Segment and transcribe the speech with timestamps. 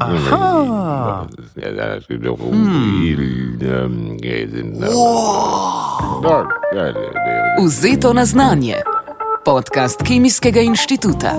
[0.00, 1.26] Aha.
[1.56, 1.68] Ja,
[7.66, 8.74] Vzeto na znanje.
[9.44, 11.32] Podcast Kemijskega inštituta.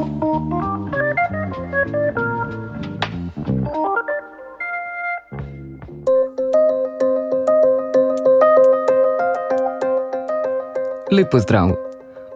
[11.11, 11.86] Lep pozdrav.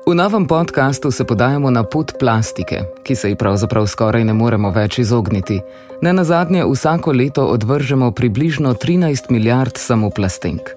[0.02, 4.72] V novem podkastu se podajamo na pot plastike, ki se ji pravzaprav skoraj ne moremo
[4.74, 5.60] več izogniti.
[6.02, 10.74] Ne na zadnje, vsako leto odvržemo približno 13 milijard samoplastenk.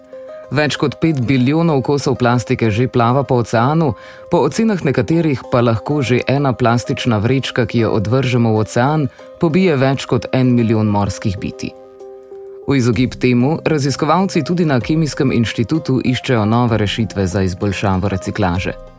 [0.53, 3.95] Več kot 5 bilijonov kosov plastike že plava po oceanu,
[4.31, 9.09] po ocenah nekaterih pa lahko že ena plastična vrečka, ki jo odvržemo v ocean,
[9.41, 11.73] pobije več kot en milijon morskih biti.
[12.69, 18.94] V izogib temu raziskovalci tudi na Kemijskem inštitutu iščejo nove rešitve za izboljšavo reciklaže.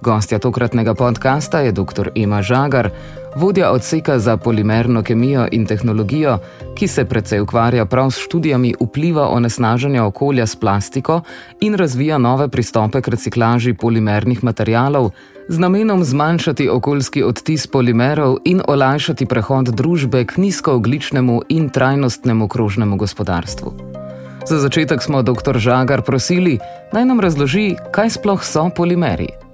[0.00, 2.10] Gostja tokratnega podcasta je dr.
[2.14, 2.90] Ema Žagar,
[3.36, 6.38] vodja odseka za polimerno kemijo in tehnologijo,
[6.74, 11.20] ki se predvsej ukvarja prav s študijami vpliva onesnaženja okolja s plastiko
[11.60, 15.10] in razvija nove pristope k reciklaži polimernih materijalov
[15.48, 22.96] z namenom zmanjšati okoljski odtis polimerov in olajšati prehod družbe k nizkoogličnemu in trajnostnemu krožnemu
[22.96, 23.74] gospodarstvu.
[24.48, 25.58] Za začetek smo dr.
[25.58, 26.58] Žagar prosili,
[26.92, 29.47] naj nam razloži, kaj sploh so polimeri.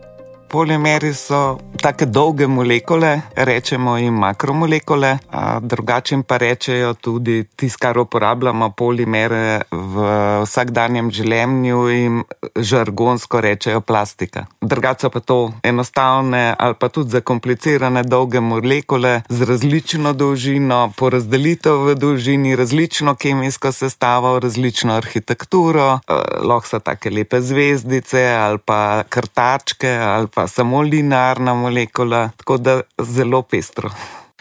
[0.55, 5.19] Polimeri so tako dolge molekule, rečemo jim makromolekule,
[5.61, 10.05] drugače pa rečejo tudi tisto, kar uporabljamo polimere v
[10.45, 12.21] vsakdanjem življenju in
[12.57, 14.45] žargonsko rečejo plastika.
[14.63, 21.97] Drugače pa to enostavne ali pa tudi zakomplicirane dolge molekule z različno dolžino, porazdelitev v
[21.99, 25.99] dolžini, različno kemijsko sestavo, različno arhitekturo,
[26.47, 32.81] lahko so take lepe zvezdice ali pa krtačke ali pa samo linearna molekula, tako da
[32.99, 33.91] zelo pestro.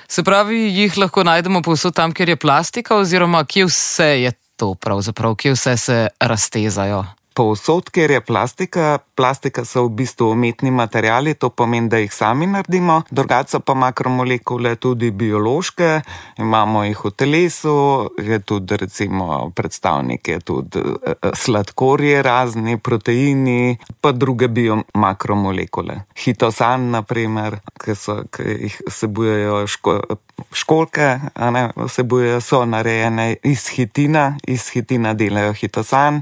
[0.08, 4.74] Se pravi, jih lahko najdemo povsod tam, kjer je plastika, oziroma kje vse je to
[4.76, 7.06] pravzaprav, kje vse se raztezajo.
[7.34, 12.48] Povsod, kjer je plastika, plastika so v bistvu umetni materijali, to pomeni, da jih sami
[12.48, 15.90] naredimo, drugače pa makromolekule tudi biološke,
[16.38, 17.76] imamo jih v telesu,
[18.22, 20.84] je tudi recimo predstavniki, tudi
[21.34, 26.04] sladkorje, razni proteini, pa druge biomakromolekule.
[26.26, 29.98] Hitosan, naprimer, ki, so, ki jih vsebujejo ško,
[30.54, 31.20] školke,
[31.52, 36.22] ne, vsebujejo, so narejene iz hitina, iz hitina delajo hitosan,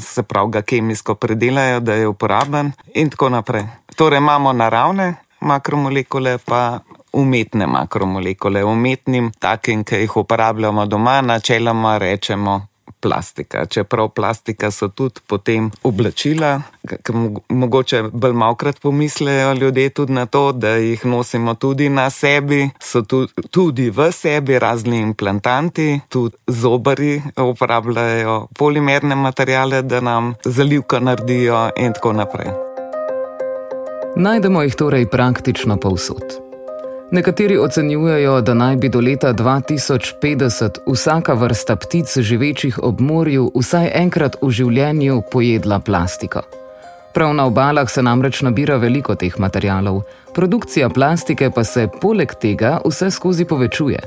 [0.00, 3.66] se pravi ga kemijsko predelajo, da je uporaben in tako naprej.
[3.96, 6.80] Torej imamo naravne makromolekule, pa
[7.12, 8.64] umetne makromolekule.
[8.64, 12.66] Umetnim, takim, ki jih uporabljamo doma, načeloma rečemo
[13.04, 13.66] plastika.
[13.66, 16.62] Čeprav plastika so tudi potem oblačila,
[17.48, 23.02] mogoče bolj malkrat pomislejo ljudje tudi na to, da jih nosimo tudi na sebi, so
[23.02, 31.68] tudi, tudi v sebi razni implantanti, tudi zobari uporabljajo polimerne materijale, da nam zalivka naredijo
[31.76, 32.48] in tako naprej.
[34.16, 36.43] Najdemo jih torej praktično povsod.
[37.10, 43.90] Nekateri ocenjujejo, da naj bi do leta 2050 vsaka vrsta ptic živečih ob morju vsaj
[43.94, 46.42] enkrat v življenju pojedla plastiko.
[47.14, 50.02] Prav na obalah se namreč nabira veliko teh materijalov,
[50.34, 54.00] produkcija plastike pa se poleg tega vse skozi povečuje.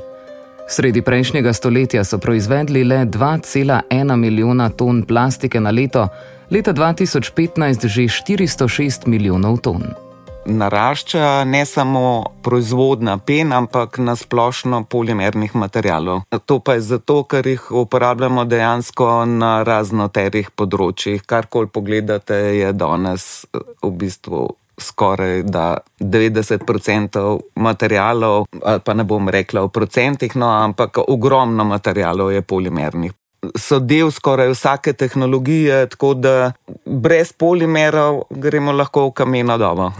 [0.68, 6.08] Sredi prejšnjega stoletja so proizvedli le 2,1 milijona ton plastike na leto,
[6.50, 10.07] leta 2015 že 406 milijonov ton
[10.48, 16.20] narašča ne samo proizvodna pen, ampak nasplošno polimernih materijalov.
[16.46, 21.22] To pa je zato, ker jih uporabljamo dejansko na raznoterih področjih.
[21.26, 23.46] Karkoli pogledate, je danes
[23.82, 24.48] v bistvu.
[24.78, 27.22] Skoraj da 90%
[27.58, 28.44] materijalov,
[28.84, 33.17] pa ne bom rekla v procentih, no, ampak ogromno materijalov je polimernih
[33.56, 36.52] so del skoraj vsake tehnologije, tako da
[36.84, 39.92] brez polimerov gremo lahko v kameno dobo.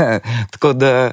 [0.52, 1.10] tako da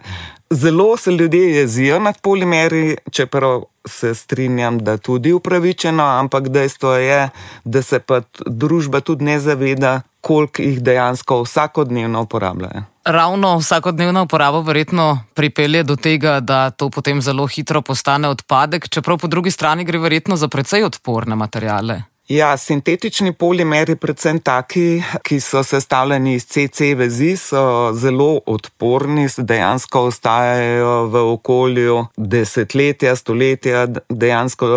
[0.51, 7.29] zelo se ljudje jezijo nad polimeri, čeprav se strinjam, da tudi upravičeno, ampak dejstvo je,
[7.63, 12.83] da se pa družba tudi ne zaveda, koliko jih dejansko vsakodnevno uporabljajo.
[13.05, 19.17] Ravno vsakodnevna uporaba verjetno pripelje do tega, da to potem zelo hitro postane odpadek, čeprav
[19.17, 22.01] po drugi strani gre verjetno za precej odporne materijale.
[22.29, 30.05] Ja, sintetični polimeri, predvsem taki, ki so sestavljeni iz CC vezi, so zelo odporni, dejansko
[30.11, 33.87] ostajajo v okolju desetletja, stoletja.
[34.09, 34.69] Dejansko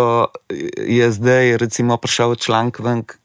[0.89, 2.81] je zdaj, recimo, prišel članek,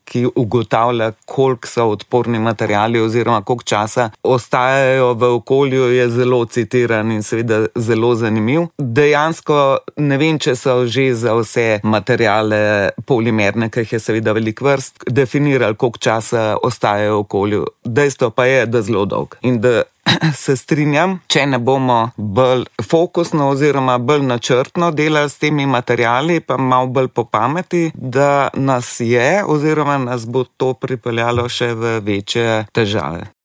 [0.09, 7.11] ki ugotavlja, koliko so odporni materijali oziroma koliko časa ostajajo v okolju, je zelo citiran
[7.11, 8.67] in seveda zelo zanimiv.
[8.77, 14.61] Dejansko ne vem, če so že za vse materijale polimerne, ki jih je seveda velik
[14.61, 17.65] vrst, definirali, koliko časa ostajajo v okolju.
[17.85, 19.37] Dejstvo pa je, da zelo dolg.
[19.41, 19.83] In da
[20.43, 26.57] se strinjam, če ne bomo bolj fokusno oziroma bolj načrtno delali s temi materijali, pa
[26.57, 32.65] malo bolj po pameti, da nas je oziroma nas bo to pripeljalo še v večje
[32.73, 33.38] težave.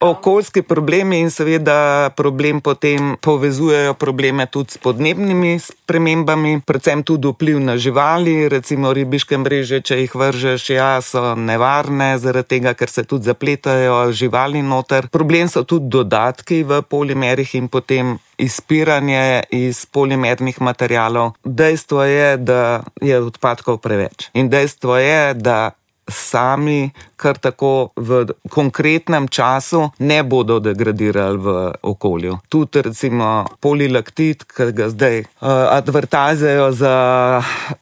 [0.00, 7.60] Okoljski problemi in seveda problem potem povezujejo probleme tudi s podnebnimi spremembami, predvsem tudi vpliv
[7.60, 13.06] na živali, recimo ribiške mreže, če jih vržeš, ja, so nevarne, zaradi tega, ker se
[13.08, 15.08] tudi zapletajo živali noter.
[15.08, 21.32] Problem so tudi dodatki v polimerih in potem izpiranje iz polimernih materijalov.
[21.40, 24.28] Dejstvo je, da je odpadkov preveč.
[24.36, 25.72] In dejstvo je, da
[26.08, 32.38] sami kar tako v konkretnem času ne bodo degradirali v okolju.
[32.48, 36.94] Tudi recimo polilaktit, ki ga zdaj uh, advertazajo za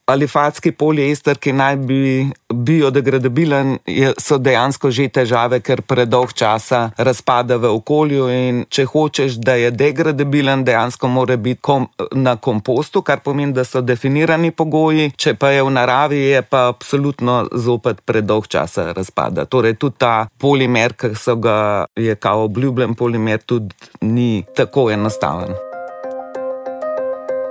[0.06, 7.56] alifatski poliester, ki naj bi biodegradabilen, je, so dejansko že težave, ker predolg časa razpada
[7.60, 13.20] v okolju in če hočeš, da je degradabilen, dejansko mora biti kom, na kompostu, kar
[13.24, 18.48] pomeni, da so definirani pogoji, če pa je v naravi, je pa absolutno zopet predolg
[18.48, 19.44] časa razpada.
[19.44, 25.54] Torej, tudi ta polimer, ki so ga je kao obljubljen polimer, tudi ni tako enostaven.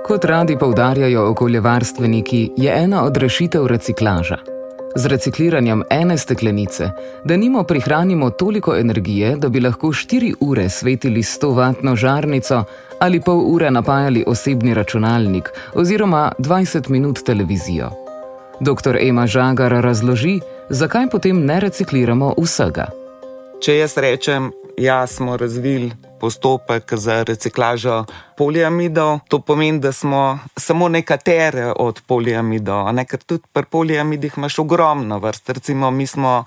[0.04, 4.53] Kot radi poudarjajo okoljevarstveniki, je ena od rešitev reciklaža.
[4.96, 6.90] Z recikliranjem ene steklenice,
[7.24, 12.64] da nimo prihranimo toliko energije, da bi lahko 4 ure svetili 100-vatno žarnico
[12.98, 17.90] ali pol ure napajali osebni računalnik oziroma 20 minut televizijo.
[18.60, 18.96] Dr.
[19.00, 22.86] Ema Žagar razloži, zakaj potem ne recikliramo vsega?
[23.60, 25.90] Če jaz rečem, ja, smo razvili
[26.24, 28.04] postopek za reciklažo
[28.36, 35.18] poliamidov, to pomeni, da smo samo nekatere od poliamidov, ker tudi pri poliamidih imaš ogromno
[35.20, 35.50] vrst.
[35.50, 36.44] Recimo, mi smo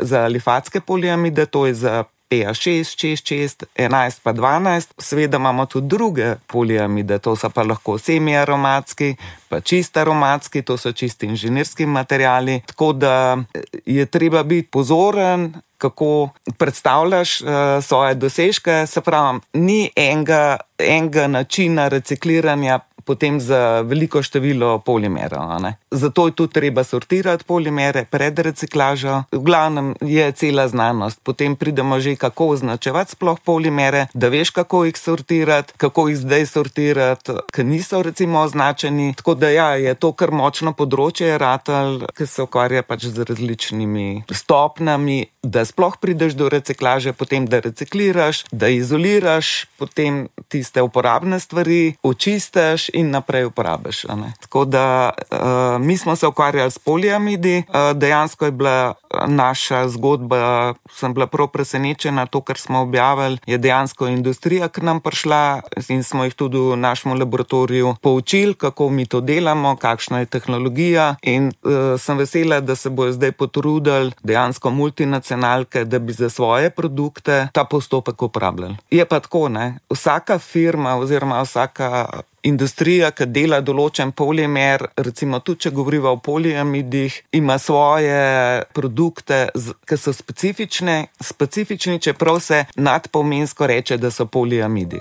[0.00, 4.96] za alifatske poliamide, to je za PA6, 6, 6, 11, pa 12.
[4.98, 9.14] Seveda imamo tudi druge poliamide, to so pa lahko semi-aromatski,
[9.48, 12.60] pa čisto aromatski, to so čisti inženirski materiali.
[12.66, 15.52] Tako da eh, je treba biti pozoren.
[15.78, 16.28] Kako
[16.58, 17.48] predstavljaš uh,
[17.82, 25.56] svoje dosežke, se pravi, ni enega, enega načina recikliranja, potem za veliko število polimerov.
[25.90, 29.22] Zato je tudi treba sortirati polimere pred reciklažo.
[29.32, 31.20] V glavnem je cela znanost.
[31.24, 36.46] Potem pridemo že, kako označevati sploh polimere, da veš, kako jih sortirati, kako jih zdaj
[36.46, 39.14] sortirati, ker niso recimo označeni.
[39.16, 44.28] Tako da ja, je to kar močno področje, ratal, ki se ukvarja pač z različnimi
[44.28, 51.96] stopnami, da sploh prideš do reciklaže, potem da recikliraš, da izoliraš, potem tiste uporabne stvari
[52.02, 54.02] očistiš in naprej uporabiš.
[54.40, 55.38] Tako da uh,
[55.80, 58.94] mi smo se ukvarjali s poliamidi, uh, dejansko je bila
[59.26, 65.00] naša zgodba, sem bila prav presenečena, to, kar smo objavili, je dejansko industrija k nam
[65.00, 70.26] prišla in smo jih tudi v našem laboratoriju poučili, kako mi to delamo, kakšna je
[70.26, 71.14] tehnologija.
[71.22, 76.70] In uh, sem vesela, da se bojo zdaj potrudili dejansko multinacionalke, da bi za svoje
[76.70, 78.76] produkte ta postopek uporabljali.
[78.90, 79.78] Je pa tako, ne?
[79.90, 82.06] vsaka firma oziroma vsaka
[82.48, 89.44] industrija, ki dela določen polimer, recimo tudi če govorimo o poliamidih, ima svoje produkte,
[89.88, 95.00] ki so specifične, specifični, čeprav se nadpomensko reče, da so poliamidi.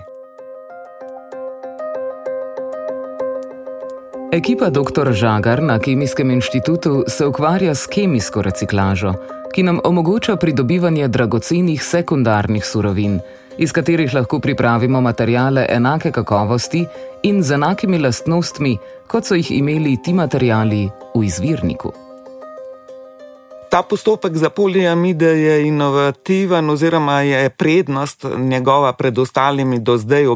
[4.38, 5.14] Ekipa dr.
[5.16, 9.14] Žagar na Kemijskem inštitutu se ukvarja s kemijsko reciklažo,
[9.56, 13.20] ki nam omogoča pridobivanje dragocenih sekundarnih surovin
[13.58, 16.86] iz katerih lahko pripravimo materijale enake kakovosti
[17.24, 21.94] in z enakimi lastnostmi, kot so jih imeli ti materijali v izvirniku.
[23.70, 30.28] Ta postopek za poliamide je inovativen, oziroma je prednost njegova pred ostalimi do zdaj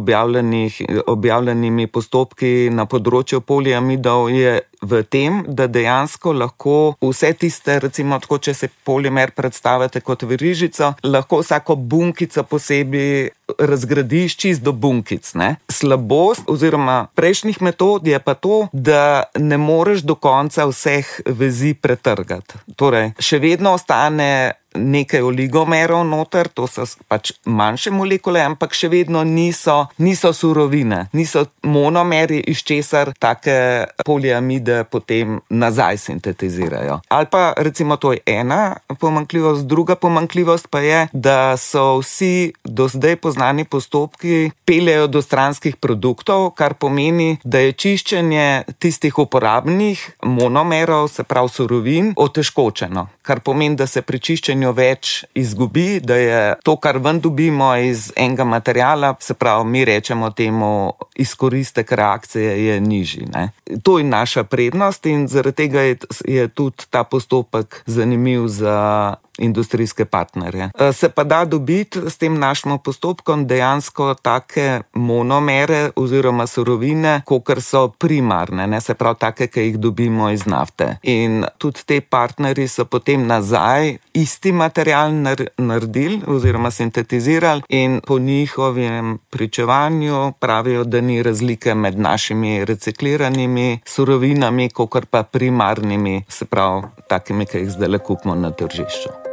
[1.07, 8.39] objavljenimi postopki na področju poliamidov, je v tem, da dejansko lahko vse tiste, recimo, tako,
[8.41, 15.33] če se polimer predstavljate kot verižico, lahko vsako bunkico posebej razgradiš čist do bunkic.
[15.35, 15.55] Ne?
[15.69, 22.61] Slabost oziroma prejšnjih metod je pa to, da ne moreš do konca vseh vezi pretrgati.
[22.75, 29.23] Torej, še vedno ostane nekaj oligomerov noter, to so pač manjše molekule, ampak še vedno
[29.27, 37.01] niso, niso surovine, niso monomeri, iz česar take poliamide potem nazaj sintetizirajo.
[37.09, 42.87] Ali pa recimo to je ena pomankljivost, druga pomankljivost pa je, da so vsi do
[42.87, 51.07] zdaj poznani postopki peljejo do stranskih produktov, kar pomeni, da je čiščenje tistih uporabnih monomerov,
[51.07, 53.07] se pravi surovin, otežkočeno.
[53.21, 58.11] Kar pomeni, da se pri čiščenju več izgubi, da je to, kar ven dobimo iz
[58.15, 63.25] enega materijala, se pravi, mi rečemo temu izkoristek reakcije, je nižji.
[63.33, 63.49] Ne?
[63.83, 70.05] To je naša prednost in zaradi tega je, je tudi ta postopek zanimiv za industrijske
[70.05, 70.69] partnerje.
[70.79, 77.49] E, se pa da dobiti s tem našim postopkom dejansko take monomere oziroma surovine, kot
[77.59, 80.97] so primarne, ne se pravi take, ki jih dobimo iz nafte.
[81.03, 85.11] In tudi te partnerji so potem nazaj isti material
[85.57, 94.69] naredili oziroma sintetizirali in po njihovem pričevanju pravijo, da ni razlike med našimi recikliranimi surovinami,
[94.69, 99.30] kot pa primarnimi, se pravi takimi, ki jih zdaj le kupimo na tržišču.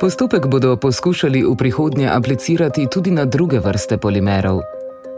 [0.00, 4.62] Postopek bodo poskušali v prihodnje aplicirati tudi na druge vrste polimerov.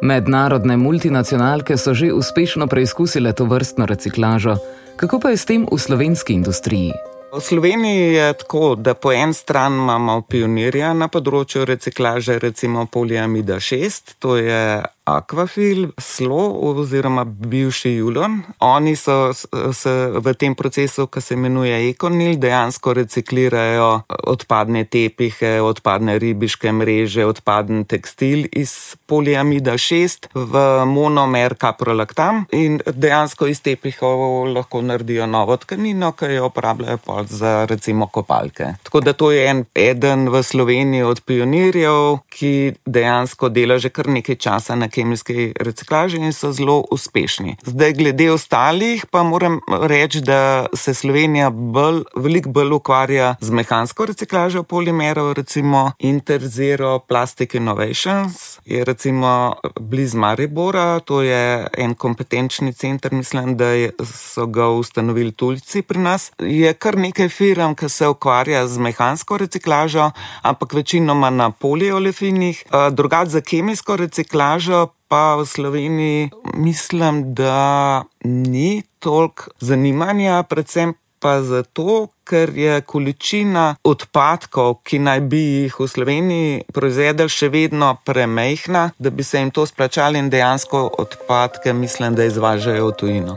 [0.02, 4.56] Mednarodne multinacionalke so že uspešno preizkusile to vrstno reciklažo,
[4.96, 6.96] kako pa je s tem v slovenski industriji?
[7.37, 13.60] V Sloveniji je tako, da po eni strani imamo pionirja na področju reciklaže, recimo poliamida
[13.60, 14.80] 6, to je
[15.17, 18.43] Aquafil, Slo oziroma bivši Julon.
[18.59, 19.33] Oni so
[19.73, 23.88] se v tem procesu, ki se imenuje Econil, dejansko reciklirajo
[24.31, 33.49] odpadne tepihe, odpadne ribiške mreže, odpadni tekstil iz poliamida 6 v monomer kaprolaktam in dejansko
[33.50, 38.75] iz tepihov lahko naredijo novo tkanino, ki jo uporabljajo za recimo kopalke.
[38.83, 44.09] Tako da to je en eden v Sloveniji od pionirjev, ki dejansko dela že kar
[44.09, 47.57] nekaj časa na kemijski reciklaži in so zelo uspešni.
[47.64, 54.07] Zdaj, glede ostalih, pa moram reči, da se Slovenija bolj, veliko bolj ukvarja z mehansko
[54.07, 63.12] reciklažo polimerov, recimo Interzero Plastic Innovations, je recimo blizu Maribora, to je en kompetenčni center,
[63.12, 63.71] mislim, da
[64.04, 66.33] so ga ustanovili tuljci pri nas.
[66.38, 70.11] Je kar nekaj firm, ki se ukvarja z mehansko reciklažo,
[70.42, 79.50] ampak večinoma na poliolefinih, drugače za kemijsko reciklažo pa v Sloveniji mislim, da ni toliko
[79.60, 87.28] zanimanja, predvsem pa zato, ker je količina odpadkov, ki naj bi jih v Sloveniji proizvedli,
[87.28, 92.88] še vedno premehna, da bi se jim to splačali in dejansko odpadke, mislim, da izvažajo
[92.88, 93.37] v tujino.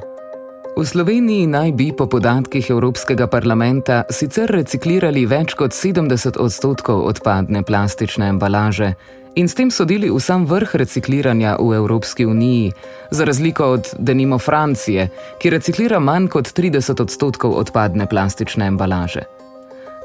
[0.73, 7.61] V Sloveniji naj bi po podatkih Evropskega parlamenta sicer reciklirali več kot 70 odstotkov odpadne
[7.61, 8.95] plastične embalaže,
[9.35, 12.73] in s tem sodili v sam vrh recikliranja v Evropski uniji,
[13.11, 15.09] za razliko od denimo Francije,
[15.39, 19.23] ki reciklira manj kot 30 odstotkov odpadne plastične embalaže.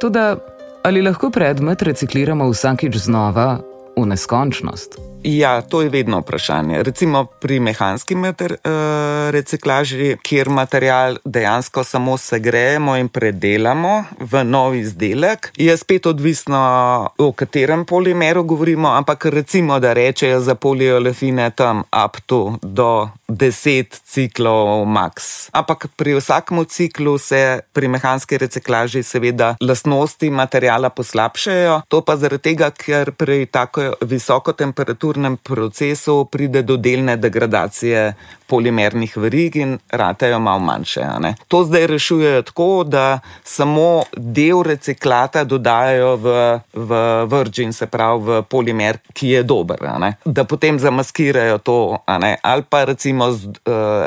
[0.00, 0.36] Toda
[0.82, 3.58] ali lahko predmet recikliramo vsakič znova
[3.96, 4.98] v neskončnost?
[5.24, 6.82] Ja, to je vedno vprašanje.
[6.82, 14.74] Recimo pri mehanski mater, uh, reciklaži, kjer material dejansko samo segrejemo in predelamo v nov
[14.74, 16.60] izdelek, je spet odvisno,
[17.18, 24.00] o katerem polimeru govorimo, ampak recimo, da rečejo za poliolefine tam up to do 10
[24.04, 25.48] ciklov max.
[25.52, 32.42] Ampak pri vsakem ciklu se pri mehanski reciklaži seveda lastnosti materijala poslabšajo, to pa zaradi
[32.42, 38.14] tega, ker pri tako visoko temperaturi temperaturnem procesu pride do delne degradacije
[38.46, 41.04] polimernih verig in ratejo malo manjše.
[41.48, 48.42] To zdaj rešujejo tako, da samo del reciklata dodajajo v, v virgin, se pravi v
[48.42, 49.78] polimer, ki je dober,
[50.24, 51.98] da potem zamaskirajo to,
[52.42, 53.52] ali pa recimo z uh,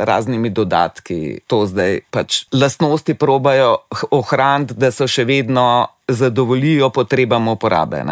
[0.03, 3.77] raznimi dodatki to zdaj pač lastnosti probajo
[4.11, 8.03] ohraniti, da so še vedno zadovoljijo potrebam uporabe.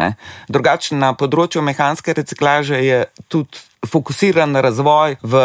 [0.48, 5.40] Drugače na področju mehanske reciklaže je tudi fokusiran razvoj v,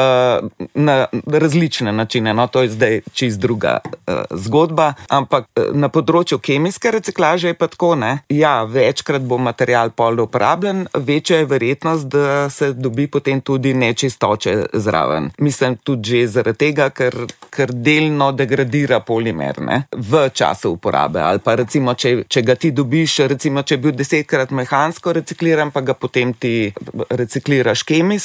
[0.74, 2.34] na različne načine.
[2.34, 4.94] No, to je zdaj čist druga uh, zgodba.
[5.10, 10.20] Ampak uh, na področju kemijske reciklaže je pa tako, da ja, večkrat bo material pol
[10.25, 15.32] uporabljen, večja je verjetnost, da se dobi potem tudi nečistoče zraven.
[15.39, 17.25] Mislim tudi že zaradi tega, ker
[17.56, 21.22] ker delno degradira polimer ne, v času uporabe.
[21.24, 25.72] Ali pa recimo, če, če ga ti dobiš, recimo, če je bil desetkrat mehansko recikliran,
[25.75, 26.72] pa ga potem ti
[27.10, 28.25] recikliraš kemijsko,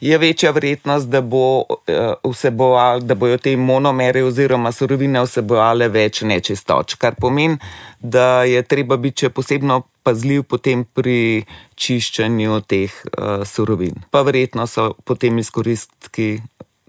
[0.00, 6.22] je večja verjetnost, da, bo, uh, vseboval, da bojo te monomere oziroma surovine vsebovale več
[6.22, 6.94] nečistoč.
[6.94, 7.58] Kar pomeni,
[8.00, 14.04] da je treba biti še posebno pazljiv potem pri čiščenju teh uh, surovin.
[14.10, 16.36] Pa verjetno so potem izkoristki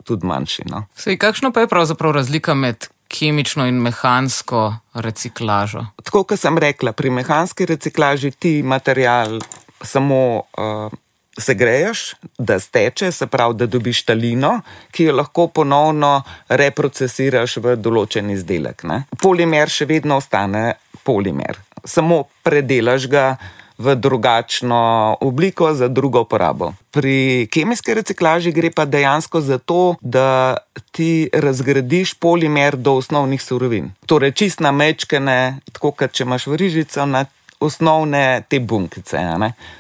[0.08, 0.68] tudi manjši.
[0.72, 0.86] No?
[0.96, 5.86] Sej, kakšno pa je pravzaprav razlika med kemično in mehansko reciklažo?
[6.04, 9.40] Tako kot sem rekla, pri mehanski reciklaži ti material
[9.82, 10.48] samo.
[10.58, 11.04] Uh,
[11.38, 18.32] Segreješ, da steče, se pravi, da dobiš talino, ki jo lahko ponovno reprocesiraš v določen
[18.34, 18.84] izdelek.
[18.90, 19.04] Ne?
[19.22, 23.30] Polimer še vedno ostane polimer, samo predelaš ga
[23.78, 26.74] v drugačno obliko za drugo uporabo.
[26.92, 30.58] Pri kemijski reciklaži gre pa dejansko za to, da
[30.92, 33.92] ti razgradiš polimer do osnovnih surovin.
[34.06, 37.26] Torej, čist na mečkene, tako kot če imaš vrižico, na
[37.60, 39.18] osnovne te bunkice,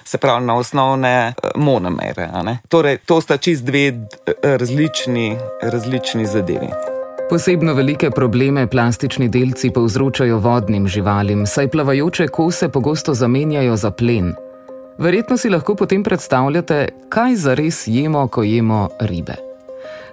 [0.04, 2.30] se pravi na osnovne eh, monomere.
[2.70, 3.94] Torej, to sta čist dve
[4.44, 6.70] različni, različni zadevi.
[7.30, 14.34] Posebno velike probleme plastični delci povzročajo vodnim živalim, saj plavajoče kose pogosto zamenjajo za plen.
[14.98, 19.47] Verjetno si lahko potem predstavljate, kaj zares jemo, ko jemo ribe.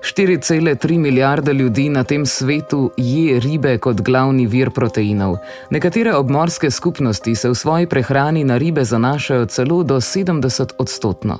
[0.04, 5.36] 4,3 milijarde ljudi na tem svetu je ribe kot glavni vir proteinov.
[5.70, 11.38] Nekatere obmorske skupnosti se v svoji prehrani na ribe zanašajo celo do 70 odstotno.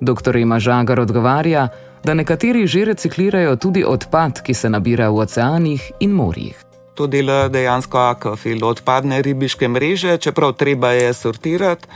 [0.00, 0.36] Dr.
[0.36, 1.68] Ema Žagar odgovarja,
[2.04, 6.63] da nekateri že reciklirajo tudi odpad, ki se nabira v oceanih in morjih.
[6.94, 11.88] To dela dejansko akvafil, odpadne ribiške mreže, čeprav treba je sortirati.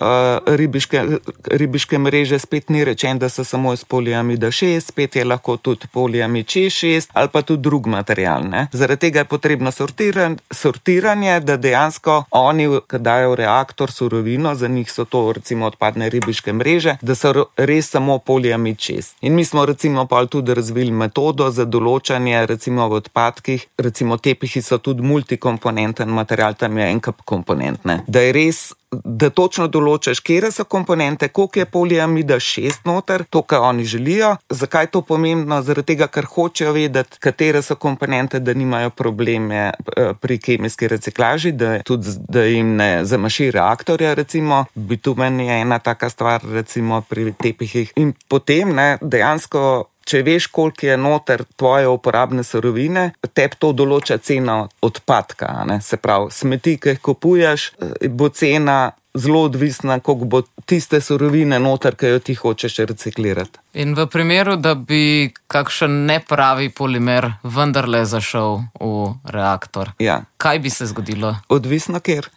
[0.00, 0.06] Uh,
[0.46, 1.02] ribiške,
[1.44, 5.88] ribiške mreže spet ni rečen, da so samo iz poliamida 6, spet je lahko tudi
[5.92, 8.48] poliamid 6 ali pa tudi drug material.
[8.48, 8.66] Ne?
[8.72, 14.92] Zaradi tega je potrebno sortiran, sortiranje, da dejansko oni, ki dajo reaktor surovino, za njih
[14.92, 19.14] so to recimo odpadne ribiške mreže, da so res samo poliamid 6.
[19.20, 24.45] In mi smo recimo pa tudi razvili metodo za določanje recimo v odpadkih, recimo tepi
[24.46, 28.04] tepihi so tudi multikomponenten material, tam je enkap komponentne.
[28.06, 33.42] Da je res, da točno določiš, kje so komponente, koliko je poliamida šest noter, to,
[33.42, 34.36] kar oni želijo.
[34.50, 35.62] Zakaj je to pomembno?
[35.62, 41.52] Zaradi tega, ker hočejo vedeti, katere so komponente, da nimajo probleme eh, pri kemijski reciklaži,
[41.52, 44.14] da, tudi, da jim ne zamaši reaktorja.
[44.14, 47.92] Recimo, bitumen je ena taka stvar, recimo pri tepihih.
[47.96, 54.18] In potem ne, dejansko če veš, koliko je noter tvoje uporabne surovine, te to določa
[54.22, 55.52] cena odpadka.
[55.82, 58.94] Se pravi, smeti, ki jih kupuješ, eh, bo cena.
[59.16, 63.62] Zelo odvisna, koliko bo tiste surovine noter, ki jo ti hočeš reciklirati.
[63.80, 70.18] In v primeru, da bi kakšen nepravi polimer vendarle zašel v reaktor, ja.
[70.36, 71.32] kaj bi se zgodilo?
[71.48, 72.28] Odvisno, ker.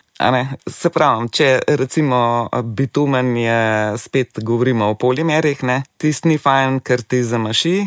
[0.68, 1.48] Se pravi, če
[1.80, 3.60] recimo bitumen je,
[3.98, 5.62] spet govorimo o polimerih,
[5.98, 7.78] tisti ni fajn, ker ti zamaši.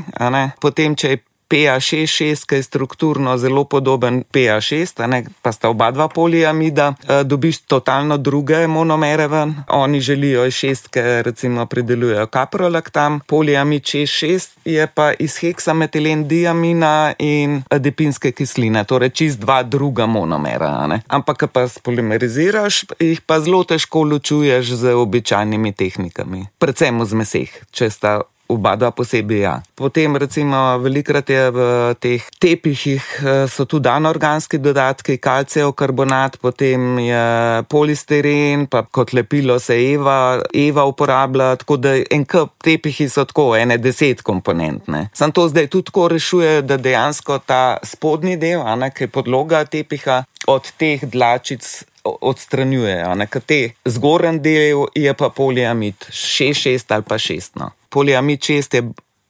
[0.61, 1.21] Potem, če je
[1.53, 5.05] PA6, ki je strukturno zelo podoben PA6,
[5.43, 9.55] pa sta oba dva poliamida, eh, dobiš totalno druge monomere ven.
[9.69, 17.63] Oni želijo iz šestke, recimo, predelujejo kaprolaktam, poliamid 6 je pa iz heksametilen diamina in
[17.71, 20.87] adipinske kisline, torej čist dva druga monomera.
[20.87, 21.03] Ne?
[21.09, 27.91] Ampak, pa spolimeriziraš, jih pa zelo težko ločuješ z običajnimi tehnikami, predvsem v zmeseh, če
[27.91, 29.41] sta oba dva posebej.
[29.43, 29.55] Ja.
[29.75, 31.61] Potem, recimo, velikrat je v
[31.99, 37.25] teh tepihih eh, so tudi anorganski dodatki, kalcijev karbonat, potem je
[37.69, 43.79] polistiren, pa kot lepilo se Eva, Eva uporablja, tako da enk tepihi so tako, ene
[43.79, 45.09] deset komponentne.
[45.15, 49.65] Sam to zdaj tudi tako rešuje, da dejansko ta spodnji del, ne, ki je podloga
[49.65, 53.15] tepiha, od teh dlačic odstranjujejo.
[53.15, 57.51] Nekateri zgornji del je pa poliamid 6-6 ali pa 6.
[57.55, 57.71] No.
[57.93, 58.83] Poliamid 6 je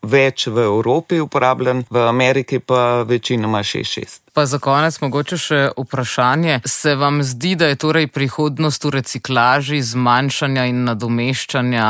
[0.03, 4.21] več v Evropi uporabljen, v Ameriki pa večinoma 6-6.
[4.35, 6.61] Pa za konec mogoče še vprašanje.
[6.67, 11.87] Se vam zdi, da je torej prihodnost v reciklaži, zmanjšanja in nadomeščanja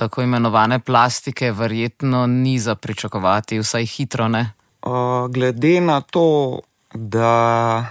[0.00, 4.48] tako imenovane plastike verjetno ni za pričakovati, vsaj hitro ne?
[4.82, 6.60] O, glede na to,
[6.94, 7.84] da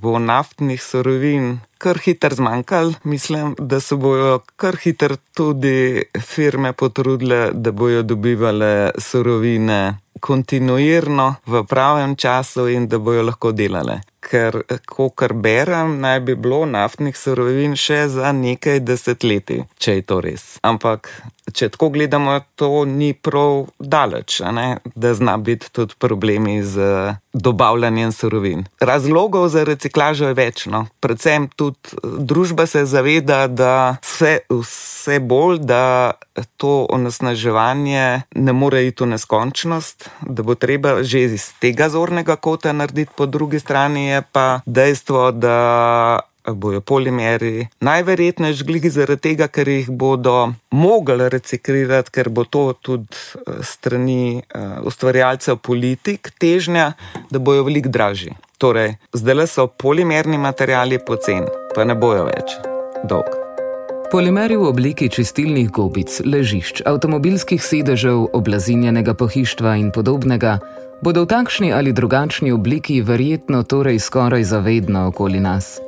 [0.00, 2.94] bo naftnih surovin kar hitro zmanjkalo.
[3.04, 11.64] Mislim, da se bojo kar hitro tudi firme potrudile, da bojo dobivale surovine kontinuirno v
[11.68, 14.00] pravem času in da bojo lahko delale.
[14.30, 14.62] ker,
[15.16, 20.44] kar berem, naj bi bilo naftnih surovin še za nekaj desetletij, če je to res.
[20.64, 21.10] Ampak,
[21.52, 24.40] če tako gledamo, to ni prav daleč,
[24.94, 28.64] da zna biti tudi problemi z dobavljanjem surovin.
[28.80, 30.66] Razlogov za reciklažo je več.
[30.70, 30.84] No.
[31.02, 36.14] Predvsem tudi družba se zaveda, da vse, vse bolj, da
[36.58, 42.72] to onesnaževanje ne more iti v neskončnost, da bo treba že iz tega zornega kota
[42.72, 45.58] narediti, po drugi strani je pa dejstvo, da
[46.52, 53.08] bojo polimeri najverjetneje žgli zaradi tega, ker jih bodo mogli reciklirati, ker bo to tudi
[53.08, 56.92] eh, strani eh, ustvarjalcev politik težnja,
[57.30, 58.36] da bojo veliko dražji.
[58.58, 62.58] Torej, zdaj so polimerni materijali poceni, pa ne bojo več
[63.04, 63.43] dolg.
[64.14, 70.60] Polimeri v obliki čistilnih gobic, ležišč, avtomobilskih sedežev, oblazinjenega pohištva in podobnega
[71.02, 75.82] bodo v takšni ali drugačni obliki verjetno torej skoraj zavedno okoli nas.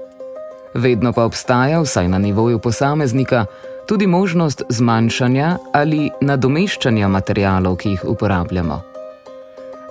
[0.75, 3.47] Vedno pa obstaja, vsaj na nivoju posameznika,
[3.87, 8.83] tudi možnost zmanjšanja ali nadomeščanja materijalov, ki jih uporabljamo.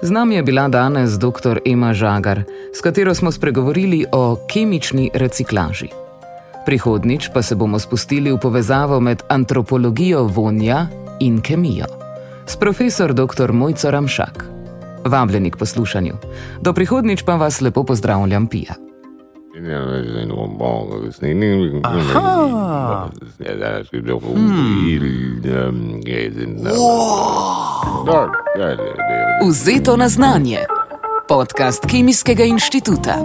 [0.04, 1.64] Z nami je bila danes dr.
[1.64, 2.44] Ema Žagar,
[2.76, 6.05] s katero smo spregovorili o kemični reciklaži.
[6.66, 10.88] Prihodnič pa se bomo spustili v povezavo med antropologijo vonja
[11.20, 11.86] in kemijo.
[12.46, 13.52] S profesor dr.
[13.52, 14.46] Mojco Ramšak.
[15.06, 16.14] Vabljeni k poslušanju.
[16.62, 18.74] Do prihodnič pa vas lepo pozdravljam, Pija.
[29.50, 30.60] Vzeto na znanje.
[31.30, 33.16] Podcast Kemijskega inštituta.